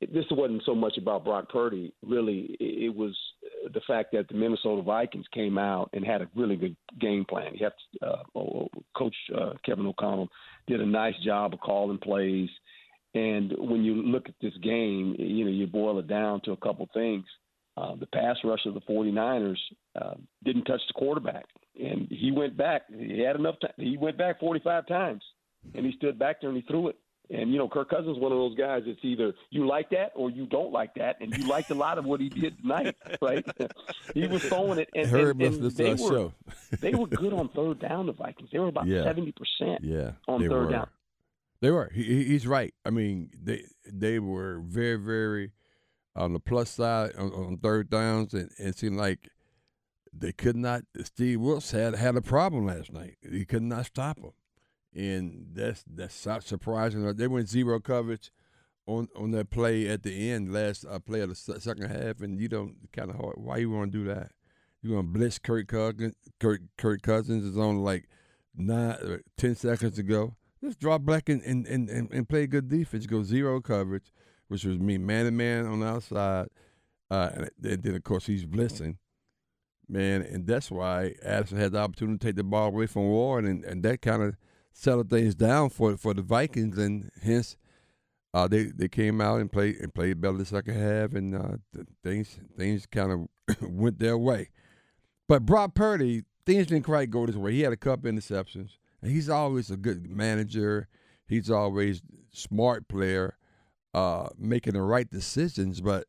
This 0.00 0.24
wasn't 0.30 0.62
so 0.66 0.74
much 0.74 0.98
about 0.98 1.24
Brock 1.24 1.48
Purdy. 1.48 1.94
Really, 2.02 2.56
it 2.60 2.94
was 2.94 3.16
the 3.72 3.80
fact 3.86 4.12
that 4.12 4.28
the 4.28 4.34
Minnesota 4.34 4.82
Vikings 4.82 5.24
came 5.32 5.56
out 5.56 5.88
and 5.92 6.04
had 6.04 6.20
a 6.20 6.28
really 6.34 6.56
good 6.56 6.76
game 7.00 7.24
plan. 7.24 7.52
You 7.54 7.64
have 7.64 7.72
to, 7.72 8.06
uh, 8.06 8.22
oh, 8.34 8.40
oh, 8.40 8.68
Coach 8.96 9.14
uh, 9.34 9.52
Kevin 9.64 9.86
O'Connell 9.86 10.28
did 10.66 10.80
a 10.80 10.86
nice 10.86 11.14
job 11.24 11.54
of 11.54 11.60
calling 11.60 11.98
plays. 11.98 12.50
And 13.14 13.54
when 13.56 13.82
you 13.82 13.94
look 13.94 14.28
at 14.28 14.34
this 14.42 14.52
game, 14.62 15.14
you 15.18 15.44
know, 15.44 15.50
you 15.50 15.66
boil 15.66 15.98
it 16.00 16.08
down 16.08 16.42
to 16.44 16.52
a 16.52 16.56
couple 16.56 16.86
things. 16.92 17.24
Uh, 17.76 17.96
the 17.96 18.06
pass 18.06 18.36
rush 18.44 18.64
of 18.66 18.74
the 18.74 18.80
49ers 18.82 19.56
uh, 20.00 20.14
didn't 20.44 20.64
touch 20.64 20.80
the 20.86 20.94
quarterback, 20.94 21.46
and 21.80 22.06
he 22.08 22.30
went 22.30 22.56
back. 22.56 22.82
He 22.88 23.20
had 23.20 23.34
enough 23.34 23.56
time. 23.60 23.72
He 23.76 23.96
went 23.96 24.16
back 24.16 24.38
45 24.38 24.86
times, 24.86 25.22
and 25.74 25.84
he 25.84 25.92
stood 25.96 26.16
back 26.16 26.40
there 26.40 26.50
and 26.50 26.56
he 26.56 26.64
threw 26.68 26.88
it. 26.88 26.96
And 27.30 27.50
you 27.50 27.58
know, 27.58 27.68
Kirk 27.68 27.88
Cousins 27.88 28.16
is 28.16 28.22
one 28.22 28.32
of 28.32 28.38
those 28.38 28.54
guys 28.54 28.82
that's 28.86 28.98
either 29.02 29.32
you 29.50 29.66
like 29.66 29.88
that 29.90 30.12
or 30.14 30.30
you 30.30 30.46
don't 30.46 30.72
like 30.72 30.94
that, 30.96 31.16
and 31.20 31.34
you 31.36 31.48
liked 31.48 31.70
a 31.70 31.74
lot 31.74 31.96
of 31.96 32.04
what 32.04 32.20
he 32.20 32.28
did 32.28 32.58
tonight, 32.60 32.94
right? 33.22 33.44
he 34.12 34.26
was 34.26 34.44
throwing 34.44 34.78
it, 34.78 34.90
and, 34.94 35.10
and, 35.12 35.42
and 35.42 35.70
they 35.72 35.94
were 35.94 35.96
show. 35.96 36.32
they 36.80 36.94
were 36.94 37.06
good 37.06 37.32
on 37.32 37.48
third 37.48 37.80
down. 37.80 38.06
The 38.06 38.12
Vikings 38.12 38.50
they 38.52 38.58
were 38.58 38.68
about 38.68 38.86
seventy 38.86 39.34
yeah. 39.34 39.66
percent 39.66 39.84
yeah, 39.84 40.10
on 40.28 40.40
third 40.42 40.66
were. 40.66 40.70
down. 40.70 40.86
They 41.60 41.70
were. 41.70 41.90
He, 41.94 42.24
he's 42.24 42.46
right. 42.46 42.74
I 42.84 42.90
mean, 42.90 43.30
they 43.42 43.64
they 43.90 44.18
were 44.18 44.60
very 44.60 44.96
very 44.96 45.52
on 46.16 46.32
the 46.32 46.40
plus 46.40 46.70
side 46.70 47.12
on, 47.16 47.32
on 47.32 47.58
third 47.58 47.90
downs, 47.90 48.34
and, 48.34 48.50
it 48.58 48.76
seemed 48.76 48.96
like 48.96 49.28
they 50.12 50.32
could 50.32 50.56
not. 50.56 50.82
Steve 51.02 51.40
Wilks 51.40 51.72
had 51.72 51.94
had 51.94 52.16
a 52.16 52.22
problem 52.22 52.66
last 52.66 52.92
night. 52.92 53.16
He 53.28 53.44
could 53.44 53.62
not 53.62 53.86
stop 53.86 54.16
them 54.20 54.32
and 54.94 55.48
that's 55.52 55.84
that's 55.92 56.24
not 56.24 56.44
surprising. 56.44 57.04
They 57.16 57.26
went 57.26 57.48
zero 57.48 57.80
coverage 57.80 58.30
on 58.86 59.08
on 59.16 59.32
that 59.32 59.50
play 59.50 59.88
at 59.88 60.02
the 60.02 60.30
end, 60.30 60.52
last 60.52 60.84
uh, 60.84 60.98
play 60.98 61.20
of 61.20 61.30
the 61.30 61.60
second 61.60 61.90
half, 61.90 62.20
and 62.20 62.38
you 62.38 62.48
don't 62.48 62.76
kind 62.92 63.10
of 63.10 63.16
hard. 63.16 63.36
Why 63.36 63.58
you 63.58 63.70
want 63.70 63.92
to 63.92 63.98
do 63.98 64.04
that? 64.06 64.32
You 64.82 64.94
want 64.94 65.12
to 65.12 65.18
blitz 65.18 65.38
Kirk 65.38 65.68
Cousins? 65.68 66.14
Kirk, 66.38 66.60
Kirk 66.76 67.02
Cousins 67.02 67.44
is 67.44 67.58
on 67.58 67.82
like 67.82 68.08
nine, 68.54 68.92
uh, 68.92 69.16
ten 69.36 69.56
seconds 69.56 69.96
to 69.96 70.02
go. 70.02 70.36
Just 70.62 70.78
drop 70.78 71.04
back 71.04 71.28
and 71.28 71.42
and, 71.42 71.66
and, 71.66 71.88
and 71.90 72.28
play 72.28 72.46
good 72.46 72.68
defense. 72.68 73.06
Go 73.06 73.22
zero 73.22 73.60
coverage, 73.60 74.12
which 74.48 74.64
was 74.64 74.78
me 74.78 74.98
man 74.98 75.24
to 75.24 75.30
man 75.30 75.66
on 75.66 75.80
the 75.80 75.86
outside, 75.86 76.48
uh, 77.10 77.30
and 77.34 77.50
then 77.58 77.94
of 77.94 78.04
course 78.04 78.26
he's 78.26 78.44
blitzing 78.44 78.96
man, 79.88 80.22
and 80.22 80.46
that's 80.46 80.70
why 80.70 81.14
Addison 81.22 81.58
had 81.58 81.72
the 81.72 81.78
opportunity 81.78 82.18
to 82.18 82.26
take 82.26 82.36
the 82.36 82.44
ball 82.44 82.68
away 82.68 82.86
from 82.86 83.04
Ward, 83.04 83.44
and, 83.44 83.64
and 83.64 83.82
that 83.82 84.02
kind 84.02 84.22
of 84.22 84.36
settled 84.72 85.10
things 85.10 85.34
down 85.34 85.70
for 85.70 85.96
for 85.96 86.14
the 86.14 86.22
Vikings, 86.22 86.78
and 86.78 87.10
hence 87.22 87.56
uh, 88.32 88.48
they 88.48 88.64
they 88.64 88.88
came 88.88 89.20
out 89.20 89.40
and 89.40 89.50
played 89.50 89.76
and 89.76 89.94
played 89.94 90.20
better 90.20 90.36
the 90.36 90.44
second 90.44 90.74
half, 90.74 91.14
and 91.14 91.34
uh, 91.34 91.56
things 92.02 92.38
things 92.56 92.86
kind 92.86 93.12
of 93.12 93.60
went 93.70 93.98
their 93.98 94.18
way. 94.18 94.50
But 95.28 95.46
Brock 95.46 95.74
Purdy, 95.74 96.22
things 96.44 96.66
didn't 96.66 96.84
quite 96.84 97.10
go 97.10 97.26
this 97.26 97.36
way. 97.36 97.52
He 97.52 97.62
had 97.62 97.72
a 97.72 97.78
couple 97.78 98.10
interceptions, 98.10 98.76
and 99.02 99.10
he's 99.10 99.28
always 99.28 99.70
a 99.70 99.76
good 99.76 100.08
manager. 100.08 100.88
He's 101.26 101.50
always 101.50 102.02
smart 102.32 102.86
player, 102.88 103.38
uh, 103.94 104.28
making 104.36 104.74
the 104.74 104.82
right 104.82 105.08
decisions. 105.10 105.80
But 105.80 106.06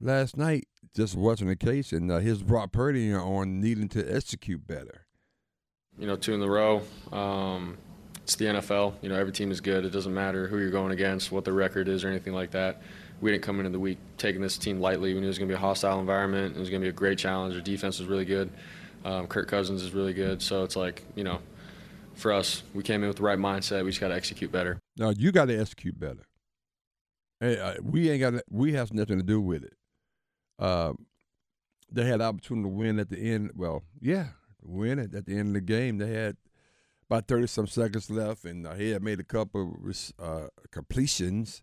last 0.00 0.36
night 0.36 0.68
just 0.94 1.16
wasn't 1.16 1.50
the 1.50 1.56
case, 1.56 1.92
and 1.92 2.10
uh, 2.10 2.18
his 2.18 2.42
Brock 2.42 2.72
Purdy 2.72 3.12
on 3.12 3.60
needing 3.60 3.88
to 3.90 4.14
execute 4.14 4.66
better. 4.66 5.06
You 5.98 6.06
know, 6.06 6.16
two 6.16 6.34
in 6.34 6.40
the 6.40 6.50
row. 6.50 6.82
Um, 7.12 7.76
it's 8.22 8.36
the 8.36 8.46
NFL. 8.46 8.94
You 9.02 9.10
know, 9.10 9.16
every 9.16 9.32
team 9.32 9.50
is 9.50 9.60
good. 9.60 9.84
It 9.84 9.90
doesn't 9.90 10.14
matter 10.14 10.48
who 10.48 10.58
you're 10.58 10.70
going 10.70 10.92
against, 10.92 11.30
what 11.30 11.44
the 11.44 11.52
record 11.52 11.88
is, 11.88 12.04
or 12.04 12.08
anything 12.08 12.32
like 12.32 12.52
that. 12.52 12.82
We 13.20 13.30
didn't 13.30 13.44
come 13.44 13.58
into 13.58 13.70
the 13.70 13.78
week 13.78 13.98
taking 14.18 14.40
this 14.40 14.58
team 14.58 14.80
lightly. 14.80 15.14
We 15.14 15.20
knew 15.20 15.26
it 15.26 15.28
was 15.28 15.38
going 15.38 15.48
to 15.48 15.52
be 15.52 15.56
a 15.56 15.60
hostile 15.60 16.00
environment. 16.00 16.56
It 16.56 16.58
was 16.58 16.70
going 16.70 16.80
to 16.80 16.84
be 16.84 16.88
a 16.88 16.92
great 16.92 17.18
challenge. 17.18 17.54
Our 17.54 17.60
defense 17.60 17.98
was 17.98 18.08
really 18.08 18.24
good. 18.24 18.50
Um, 19.04 19.26
Kirk 19.26 19.48
Cousins 19.48 19.82
is 19.82 19.92
really 19.92 20.14
good. 20.14 20.42
So 20.42 20.64
it's 20.64 20.74
like, 20.74 21.04
you 21.14 21.22
know, 21.22 21.38
for 22.14 22.32
us, 22.32 22.62
we 22.72 22.82
came 22.82 23.02
in 23.02 23.08
with 23.08 23.18
the 23.18 23.22
right 23.22 23.38
mindset. 23.38 23.84
We 23.84 23.90
just 23.90 24.00
got 24.00 24.08
to 24.08 24.14
execute 24.14 24.50
better. 24.50 24.78
No, 24.96 25.10
you 25.10 25.30
got 25.30 25.46
to 25.46 25.58
execute 25.58 25.98
better. 25.98 26.22
Hey, 27.40 27.58
uh, 27.58 27.74
we 27.82 28.10
ain't 28.10 28.20
got. 28.20 28.34
We 28.50 28.72
have 28.74 28.92
nothing 28.92 29.18
to 29.18 29.24
do 29.24 29.40
with 29.40 29.64
it. 29.64 29.74
Uh, 30.58 30.92
they 31.90 32.06
had 32.06 32.20
opportunity 32.20 32.68
to 32.68 32.74
win 32.74 32.98
at 32.98 33.10
the 33.10 33.18
end. 33.18 33.52
Well, 33.54 33.82
yeah, 34.00 34.28
win 34.62 34.98
it 34.98 35.14
at 35.14 35.26
the 35.26 35.36
end 35.36 35.48
of 35.48 35.54
the 35.54 35.60
game. 35.60 35.98
They 35.98 36.12
had 36.12 36.36
about 37.08 37.28
30 37.28 37.46
some 37.46 37.66
seconds 37.66 38.10
left, 38.10 38.44
and 38.44 38.66
uh, 38.66 38.74
he 38.74 38.90
had 38.90 39.02
made 39.02 39.20
a 39.20 39.24
couple 39.24 39.76
uh, 40.18 40.46
completions, 40.70 41.62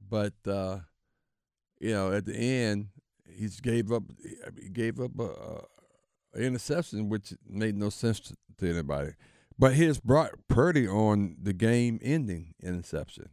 but 0.00 0.34
you 0.44 1.92
know 1.92 2.12
at 2.12 2.26
the 2.26 2.36
end 2.36 2.88
he 3.28 3.48
gave 3.62 3.92
up. 3.92 4.04
He 4.60 4.68
gave 4.68 5.00
up 5.00 5.18
a, 5.18 5.62
a 6.34 6.38
interception, 6.38 7.08
which 7.08 7.34
made 7.48 7.76
no 7.76 7.90
sense 7.90 8.20
to, 8.20 8.36
to 8.58 8.70
anybody. 8.70 9.12
But 9.58 9.74
his 9.74 9.98
Brock 9.98 10.32
Purdy 10.48 10.86
on 10.86 11.36
the 11.40 11.54
game-ending 11.54 12.54
interception. 12.62 13.30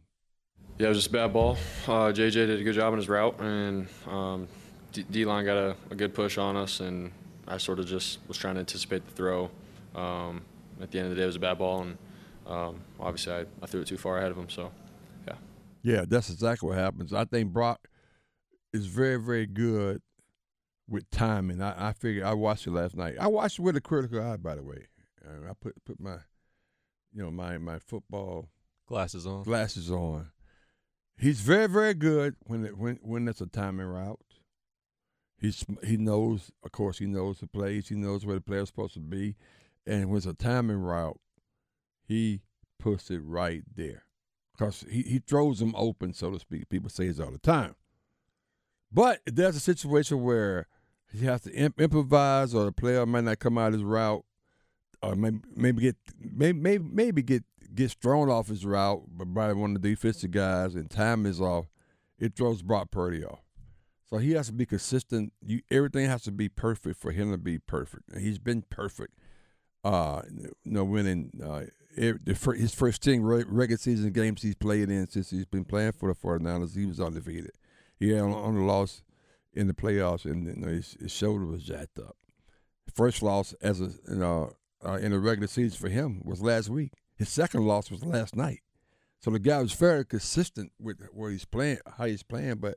Yeah, 0.78 0.86
it 0.86 0.88
was 0.88 0.98
just 0.98 1.08
a 1.08 1.12
bad 1.12 1.32
ball. 1.32 1.56
Uh, 1.86 2.10
JJ 2.10 2.32
did 2.32 2.60
a 2.60 2.64
good 2.64 2.74
job 2.74 2.92
on 2.92 2.98
his 2.98 3.08
route, 3.08 3.38
and 3.40 3.86
um, 4.08 4.48
D 4.92 5.24
line 5.24 5.44
got 5.44 5.56
a, 5.56 5.76
a, 5.90 5.94
good 5.94 6.12
push 6.14 6.36
on 6.36 6.56
us, 6.56 6.80
and 6.80 7.12
I 7.46 7.58
sort 7.58 7.78
of 7.78 7.86
just 7.86 8.18
was 8.26 8.36
trying 8.36 8.54
to 8.54 8.60
anticipate 8.60 9.06
the 9.06 9.12
throw. 9.12 9.50
Um, 9.94 10.42
at 10.80 10.90
the 10.90 10.98
end 10.98 11.06
of 11.06 11.10
the 11.10 11.16
day, 11.16 11.22
it 11.22 11.26
was 11.26 11.36
a 11.36 11.40
bad 11.40 11.58
ball, 11.58 11.82
and 11.82 11.98
um, 12.46 12.80
obviously 12.98 13.34
I, 13.34 13.44
I 13.62 13.66
threw 13.66 13.82
it 13.82 13.86
too 13.86 13.96
far 13.96 14.18
ahead 14.18 14.32
of 14.32 14.36
him. 14.36 14.50
So, 14.50 14.72
yeah. 15.28 15.34
Yeah, 15.84 16.04
that's 16.08 16.28
exactly 16.28 16.68
what 16.68 16.78
happens. 16.78 17.12
I 17.12 17.24
think 17.24 17.52
Brock 17.52 17.86
is 18.72 18.86
very, 18.86 19.16
very 19.16 19.46
good 19.46 20.02
with 20.88 21.08
timing. 21.10 21.62
I, 21.62 21.90
I 21.90 21.92
figured 21.92 22.24
I 22.24 22.34
watched 22.34 22.66
it 22.66 22.72
last 22.72 22.96
night. 22.96 23.14
I 23.20 23.28
watched 23.28 23.60
it 23.60 23.62
with 23.62 23.76
a 23.76 23.80
critical 23.80 24.20
eye, 24.20 24.38
by 24.38 24.56
the 24.56 24.64
way. 24.64 24.88
I 25.24 25.52
put 25.58 25.82
put 25.84 26.00
my, 26.00 26.16
you 27.14 27.22
know, 27.22 27.30
my 27.30 27.58
my 27.58 27.78
football 27.78 28.48
glasses 28.86 29.26
on. 29.26 29.44
Glasses 29.44 29.90
on. 29.90 30.30
He's 31.16 31.40
very, 31.40 31.68
very 31.68 31.94
good 31.94 32.36
when 32.40 32.64
it, 32.64 32.76
when 32.76 32.98
when 33.02 33.28
it's 33.28 33.40
a 33.40 33.46
timing 33.46 33.86
route. 33.86 34.20
He's 35.38 35.64
he 35.82 35.96
knows, 35.96 36.50
of 36.62 36.72
course, 36.72 36.98
he 36.98 37.06
knows 37.06 37.38
the 37.38 37.46
plays. 37.46 37.88
He 37.88 37.94
knows 37.94 38.24
where 38.24 38.36
the 38.36 38.40
player's 38.40 38.68
supposed 38.68 38.94
to 38.94 39.00
be 39.00 39.36
and 39.86 40.08
when 40.08 40.18
it's 40.18 40.26
a 40.26 40.34
timing 40.34 40.78
route, 40.78 41.20
he 42.06 42.40
puts 42.78 43.10
it 43.10 43.20
right 43.24 43.62
there. 43.74 44.04
Because 44.52 44.84
he, 44.88 45.02
he 45.02 45.18
throws 45.18 45.58
them 45.58 45.74
open, 45.76 46.14
so 46.14 46.30
to 46.30 46.38
speak. 46.38 46.68
People 46.68 46.88
say 46.88 47.06
it 47.06 47.20
all 47.20 47.30
the 47.30 47.38
time. 47.38 47.74
But 48.92 49.20
there's 49.26 49.56
a 49.56 49.60
situation 49.60 50.22
where 50.22 50.68
he 51.12 51.26
has 51.26 51.42
to 51.42 51.52
imp- 51.52 51.80
improvise 51.80 52.54
or 52.54 52.64
the 52.66 52.72
player 52.72 53.04
might 53.04 53.24
not 53.24 53.40
come 53.40 53.58
out 53.58 53.72
his 53.72 53.82
route 53.82 54.24
or 55.02 55.16
maybe, 55.16 55.40
maybe 55.54 55.82
get 55.82 55.96
maybe 56.18 56.78
maybe 56.78 57.22
get 57.22 57.42
gets 57.74 57.94
thrown 57.94 58.30
off 58.30 58.48
his 58.48 58.64
route 58.64 59.02
by 59.08 59.52
one 59.52 59.76
of 59.76 59.82
the 59.82 59.90
defensive 59.90 60.30
guys 60.30 60.74
and 60.74 60.90
time 60.90 61.26
is 61.26 61.40
off, 61.40 61.66
it 62.18 62.36
throws 62.36 62.62
Brock 62.62 62.90
Purdy 62.90 63.24
off. 63.24 63.40
So 64.06 64.18
he 64.18 64.32
has 64.32 64.46
to 64.46 64.52
be 64.52 64.66
consistent. 64.66 65.32
You, 65.44 65.60
everything 65.70 66.06
has 66.08 66.22
to 66.22 66.32
be 66.32 66.48
perfect 66.48 67.00
for 67.00 67.10
him 67.10 67.32
to 67.32 67.38
be 67.38 67.58
perfect. 67.58 68.12
And 68.12 68.20
he's 68.20 68.38
been 68.38 68.62
perfect 68.62 69.14
uh, 69.84 70.22
you 70.32 70.50
know, 70.64 70.84
winning 70.84 71.30
uh, 71.44 71.62
his 71.94 72.74
first 72.74 73.02
10 73.02 73.22
regular 73.22 73.76
season 73.76 74.10
games 74.12 74.42
he's 74.42 74.54
played 74.54 74.90
in 74.90 75.06
since 75.08 75.30
he's 75.30 75.44
been 75.44 75.64
playing 75.64 75.92
for 75.92 76.12
the 76.12 76.18
49ers, 76.18 76.74
he 76.74 76.86
was 76.86 76.98
undefeated. 76.98 77.52
He 78.00 78.10
had 78.10 78.22
only 78.22 78.62
lost 78.62 79.04
in 79.52 79.68
the 79.68 79.74
playoffs, 79.74 80.24
and 80.24 80.46
you 80.46 80.56
know, 80.56 80.68
his, 80.68 80.96
his, 80.98 81.12
shoulder 81.12 81.46
was 81.46 81.62
jacked 81.62 81.98
up. 81.98 82.16
First 82.92 83.22
loss 83.22 83.52
as 83.62 83.80
a 83.80 83.90
you 84.08 84.16
know 84.16 84.54
uh, 84.84 84.94
in 84.94 85.12
the 85.12 85.20
regular 85.20 85.46
season 85.46 85.78
for 85.78 85.88
him 85.88 86.20
was 86.24 86.42
last 86.42 86.68
week. 86.68 86.92
His 87.16 87.28
second 87.28 87.66
loss 87.66 87.90
was 87.90 88.04
last 88.04 88.36
night. 88.36 88.60
So 89.20 89.30
the 89.30 89.38
guy 89.38 89.60
was 89.60 89.72
very 89.72 90.04
consistent 90.04 90.72
with 90.78 91.00
where 91.12 91.30
he's 91.30 91.44
playing, 91.44 91.78
how 91.96 92.04
he's 92.04 92.22
playing, 92.22 92.56
but 92.56 92.76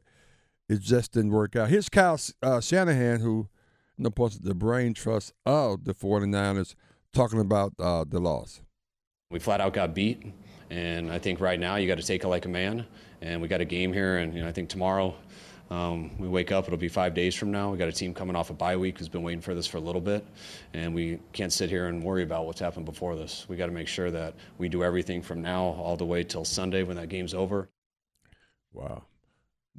it 0.69 0.79
just 0.79 1.13
didn't 1.13 1.31
work 1.31 1.55
out. 1.55 1.69
Here's 1.69 1.89
Kyle 1.89 2.19
uh, 2.41 2.61
Shanahan, 2.61 3.19
who 3.19 3.49
you 3.97 4.03
know, 4.03 4.29
the 4.29 4.55
brain 4.55 4.93
trust 4.93 5.33
of 5.45 5.83
the 5.83 5.93
49ers 5.93 6.75
talking 7.13 7.39
about 7.39 7.73
uh, 7.79 8.05
the 8.07 8.19
loss. 8.19 8.61
We 9.29 9.39
flat 9.39 9.59
out 9.59 9.73
got 9.73 9.93
beat, 9.93 10.23
and 10.69 11.11
I 11.11 11.19
think 11.19 11.41
right 11.41 11.59
now 11.59 11.75
you 11.75 11.87
got 11.87 11.97
to 11.97 12.03
take 12.05 12.23
it 12.23 12.27
like 12.27 12.45
a 12.45 12.49
man. 12.49 12.85
And 13.21 13.41
we 13.41 13.47
got 13.47 13.61
a 13.61 13.65
game 13.65 13.91
here, 13.91 14.19
and 14.19 14.33
you 14.33 14.41
know, 14.41 14.47
I 14.47 14.51
think 14.51 14.69
tomorrow 14.69 15.15
um, 15.69 16.17
we 16.17 16.27
wake 16.27 16.51
up, 16.51 16.65
it'll 16.65 16.77
be 16.77 16.87
five 16.87 17.13
days 17.13 17.35
from 17.35 17.51
now. 17.51 17.71
We 17.71 17.77
got 17.77 17.87
a 17.87 17.93
team 17.93 18.13
coming 18.13 18.35
off 18.35 18.49
a 18.49 18.53
bye 18.53 18.77
week 18.77 18.99
who's 18.99 19.09
been 19.09 19.23
waiting 19.23 19.41
for 19.41 19.53
this 19.53 19.67
for 19.67 19.77
a 19.77 19.81
little 19.81 20.01
bit, 20.01 20.25
and 20.73 20.93
we 20.93 21.19
can't 21.33 21.51
sit 21.51 21.69
here 21.69 21.87
and 21.87 22.01
worry 22.01 22.23
about 22.23 22.45
what's 22.45 22.59
happened 22.59 22.85
before 22.85 23.15
this. 23.15 23.45
We 23.49 23.57
got 23.57 23.65
to 23.65 23.71
make 23.71 23.87
sure 23.87 24.09
that 24.11 24.35
we 24.57 24.69
do 24.69 24.83
everything 24.83 25.21
from 25.21 25.41
now 25.41 25.63
all 25.63 25.97
the 25.97 26.05
way 26.05 26.23
till 26.23 26.45
Sunday 26.45 26.83
when 26.83 26.95
that 26.97 27.09
game's 27.09 27.33
over. 27.33 27.69
Wow. 28.71 29.03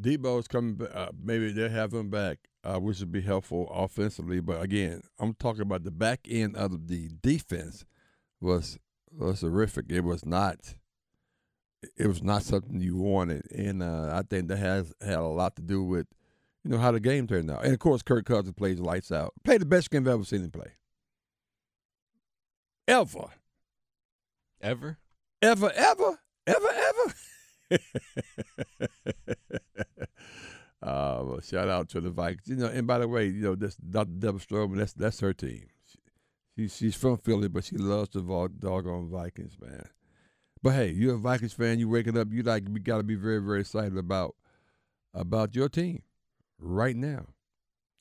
Deebo's 0.00 0.46
coming. 0.46 0.80
Uh, 0.92 1.10
maybe 1.20 1.52
they'll 1.52 1.68
have 1.68 1.92
him 1.92 2.10
back, 2.10 2.38
uh, 2.62 2.78
which 2.78 3.00
would 3.00 3.12
be 3.12 3.20
helpful 3.20 3.68
offensively. 3.70 4.40
But 4.40 4.62
again, 4.62 5.02
I'm 5.18 5.34
talking 5.34 5.62
about 5.62 5.84
the 5.84 5.90
back 5.90 6.20
end 6.28 6.56
of 6.56 6.88
the 6.88 7.10
defense 7.22 7.84
was 8.40 8.78
was 9.10 9.40
horrific. 9.40 9.86
It 9.88 10.04
was 10.04 10.24
not. 10.24 10.74
It 11.96 12.06
was 12.06 12.22
not 12.22 12.42
something 12.42 12.80
you 12.80 12.96
wanted, 12.96 13.50
and 13.52 13.82
uh, 13.82 14.10
I 14.12 14.22
think 14.28 14.48
that 14.48 14.56
has 14.56 14.92
had 15.00 15.18
a 15.18 15.22
lot 15.22 15.54
to 15.56 15.62
do 15.62 15.84
with, 15.84 16.08
you 16.64 16.72
know, 16.72 16.78
how 16.78 16.90
the 16.90 16.98
game 16.98 17.28
turned 17.28 17.50
out. 17.50 17.64
And 17.64 17.72
of 17.72 17.78
course, 17.78 18.02
Kirk 18.02 18.26
Cousins 18.26 18.54
plays 18.56 18.80
lights 18.80 19.12
out. 19.12 19.32
Played 19.44 19.60
the 19.60 19.66
best 19.66 19.90
game 19.90 20.02
I've 20.02 20.14
ever 20.14 20.24
seen 20.24 20.42
him 20.42 20.50
play. 20.50 20.72
Ever. 22.88 23.28
Ever. 24.60 24.98
Ever. 25.40 25.72
Ever. 25.72 26.18
Ever. 26.46 26.68
Ever. 26.68 27.14
uh, 30.82 31.22
well, 31.22 31.40
shout 31.40 31.68
out 31.68 31.88
to 31.90 32.00
the 32.00 32.10
Vikings. 32.10 32.48
You 32.48 32.56
know, 32.56 32.66
and 32.66 32.86
by 32.86 32.98
the 32.98 33.06
way, 33.06 33.26
you 33.26 33.42
know, 33.42 33.54
this 33.54 33.76
Dr. 33.76 34.10
Deborah 34.18 34.40
Stroman, 34.40 34.78
that's 34.78 34.94
that's 34.94 35.20
her 35.20 35.32
team. 35.32 35.66
She, 36.56 36.68
she's 36.68 36.96
from 36.96 37.18
Philly, 37.18 37.48
but 37.48 37.64
she 37.64 37.76
loves 37.76 38.10
the 38.10 38.22
dog, 38.22 38.58
doggone 38.58 39.10
Vikings, 39.10 39.56
man. 39.60 39.86
But 40.62 40.70
hey, 40.70 40.90
you're 40.90 41.14
a 41.14 41.18
Vikings 41.18 41.52
fan. 41.52 41.78
You 41.78 41.88
waking 41.88 42.18
up, 42.18 42.28
you 42.30 42.42
like 42.42 42.64
got 42.82 42.98
to 42.98 43.02
be 43.02 43.14
very, 43.14 43.40
very 43.40 43.60
excited 43.60 43.96
about 43.96 44.34
about 45.14 45.54
your 45.54 45.68
team 45.68 46.02
right 46.58 46.96
now. 46.96 47.26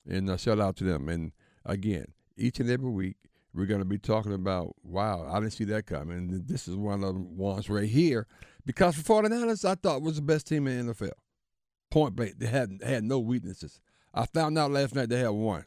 And 0.07 0.29
uh, 0.29 0.37
shout 0.37 0.59
out 0.59 0.75
to 0.77 0.83
them. 0.83 1.09
And 1.09 1.31
again, 1.65 2.13
each 2.35 2.59
and 2.59 2.69
every 2.69 2.89
week, 2.89 3.17
we're 3.53 3.65
going 3.65 3.79
to 3.79 3.85
be 3.85 3.97
talking 3.97 4.33
about, 4.33 4.75
wow, 4.83 5.27
I 5.29 5.39
didn't 5.39 5.53
see 5.53 5.65
that 5.65 5.85
coming. 5.85 6.17
And 6.17 6.47
this 6.47 6.67
is 6.67 6.75
one 6.75 7.03
of 7.03 7.15
the 7.15 7.19
ones 7.19 7.69
right 7.69 7.89
here. 7.89 8.27
Because 8.65 8.95
for 8.95 9.23
49ers, 9.23 9.67
I 9.67 9.75
thought 9.75 10.01
was 10.01 10.17
the 10.17 10.21
best 10.21 10.47
team 10.47 10.67
in 10.67 10.87
the 10.87 10.93
NFL. 10.93 11.11
Point 11.89 12.15
blank. 12.15 12.35
They 12.37 12.47
had, 12.47 12.81
had 12.85 13.03
no 13.03 13.19
weaknesses. 13.19 13.79
I 14.13 14.25
found 14.25 14.57
out 14.57 14.71
last 14.71 14.93
night 14.93 15.09
they 15.09 15.19
had 15.19 15.29
one. 15.29 15.65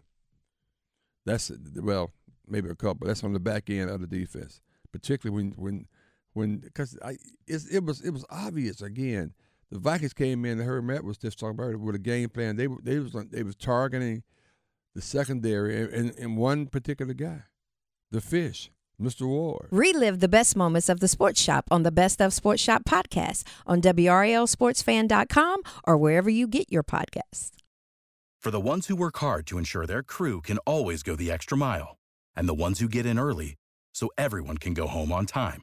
That's, 1.26 1.50
well, 1.74 2.12
maybe 2.46 2.68
a 2.68 2.74
couple. 2.74 3.06
That's 3.06 3.24
on 3.24 3.32
the 3.32 3.40
back 3.40 3.70
end 3.70 3.90
of 3.90 4.00
the 4.00 4.06
defense, 4.06 4.60
particularly 4.92 5.42
when, 5.42 5.52
when, 5.56 5.86
when, 6.32 6.58
because 6.58 6.98
it 7.46 7.84
was, 7.84 8.00
it 8.00 8.10
was 8.10 8.24
obvious 8.30 8.80
again. 8.80 9.32
The 9.70 9.78
Vikings 9.78 10.12
came 10.12 10.44
in, 10.44 10.58
and 10.58 10.68
Herb 10.68 10.84
Matt 10.84 11.04
was 11.04 11.18
just 11.18 11.38
talking 11.38 11.58
about 11.58 11.70
it 11.70 11.80
with 11.80 11.94
a 11.94 12.00
game 12.00 12.28
plan. 12.28 12.56
They, 12.56 12.66
they 12.82 12.98
was, 12.98 13.14
they 13.30 13.42
was 13.42 13.54
targeting 13.54 14.24
the 14.94 15.00
secondary 15.00 15.80
and, 15.80 15.92
and, 15.92 16.18
and 16.18 16.36
one 16.36 16.66
particular 16.66 17.14
guy 17.14 17.42
the 18.10 18.20
fish, 18.20 18.72
Mr. 19.00 19.26
Ward. 19.26 19.68
Relive 19.70 20.18
the 20.18 20.28
best 20.28 20.56
moments 20.56 20.88
of 20.88 20.98
the 20.98 21.06
Sports 21.06 21.40
Shop 21.40 21.64
on 21.70 21.84
the 21.84 21.92
Best 21.92 22.20
of 22.20 22.32
Sports 22.32 22.60
Shop 22.60 22.82
podcast 22.84 23.44
on 23.66 23.80
WRLSportsFan.com 23.80 25.62
or 25.84 25.96
wherever 25.96 26.28
you 26.28 26.48
get 26.48 26.70
your 26.72 26.82
podcasts. 26.82 27.52
For 28.40 28.50
the 28.50 28.60
ones 28.60 28.86
who 28.86 28.96
work 28.96 29.18
hard 29.18 29.46
to 29.48 29.58
ensure 29.58 29.86
their 29.86 30.02
crew 30.02 30.40
can 30.40 30.58
always 30.58 31.02
go 31.02 31.14
the 31.14 31.30
extra 31.30 31.56
mile, 31.56 31.98
and 32.34 32.48
the 32.48 32.54
ones 32.54 32.80
who 32.80 32.88
get 32.88 33.06
in 33.06 33.18
early 33.18 33.56
so 33.92 34.10
everyone 34.16 34.56
can 34.56 34.74
go 34.74 34.86
home 34.86 35.12
on 35.12 35.26
time, 35.26 35.62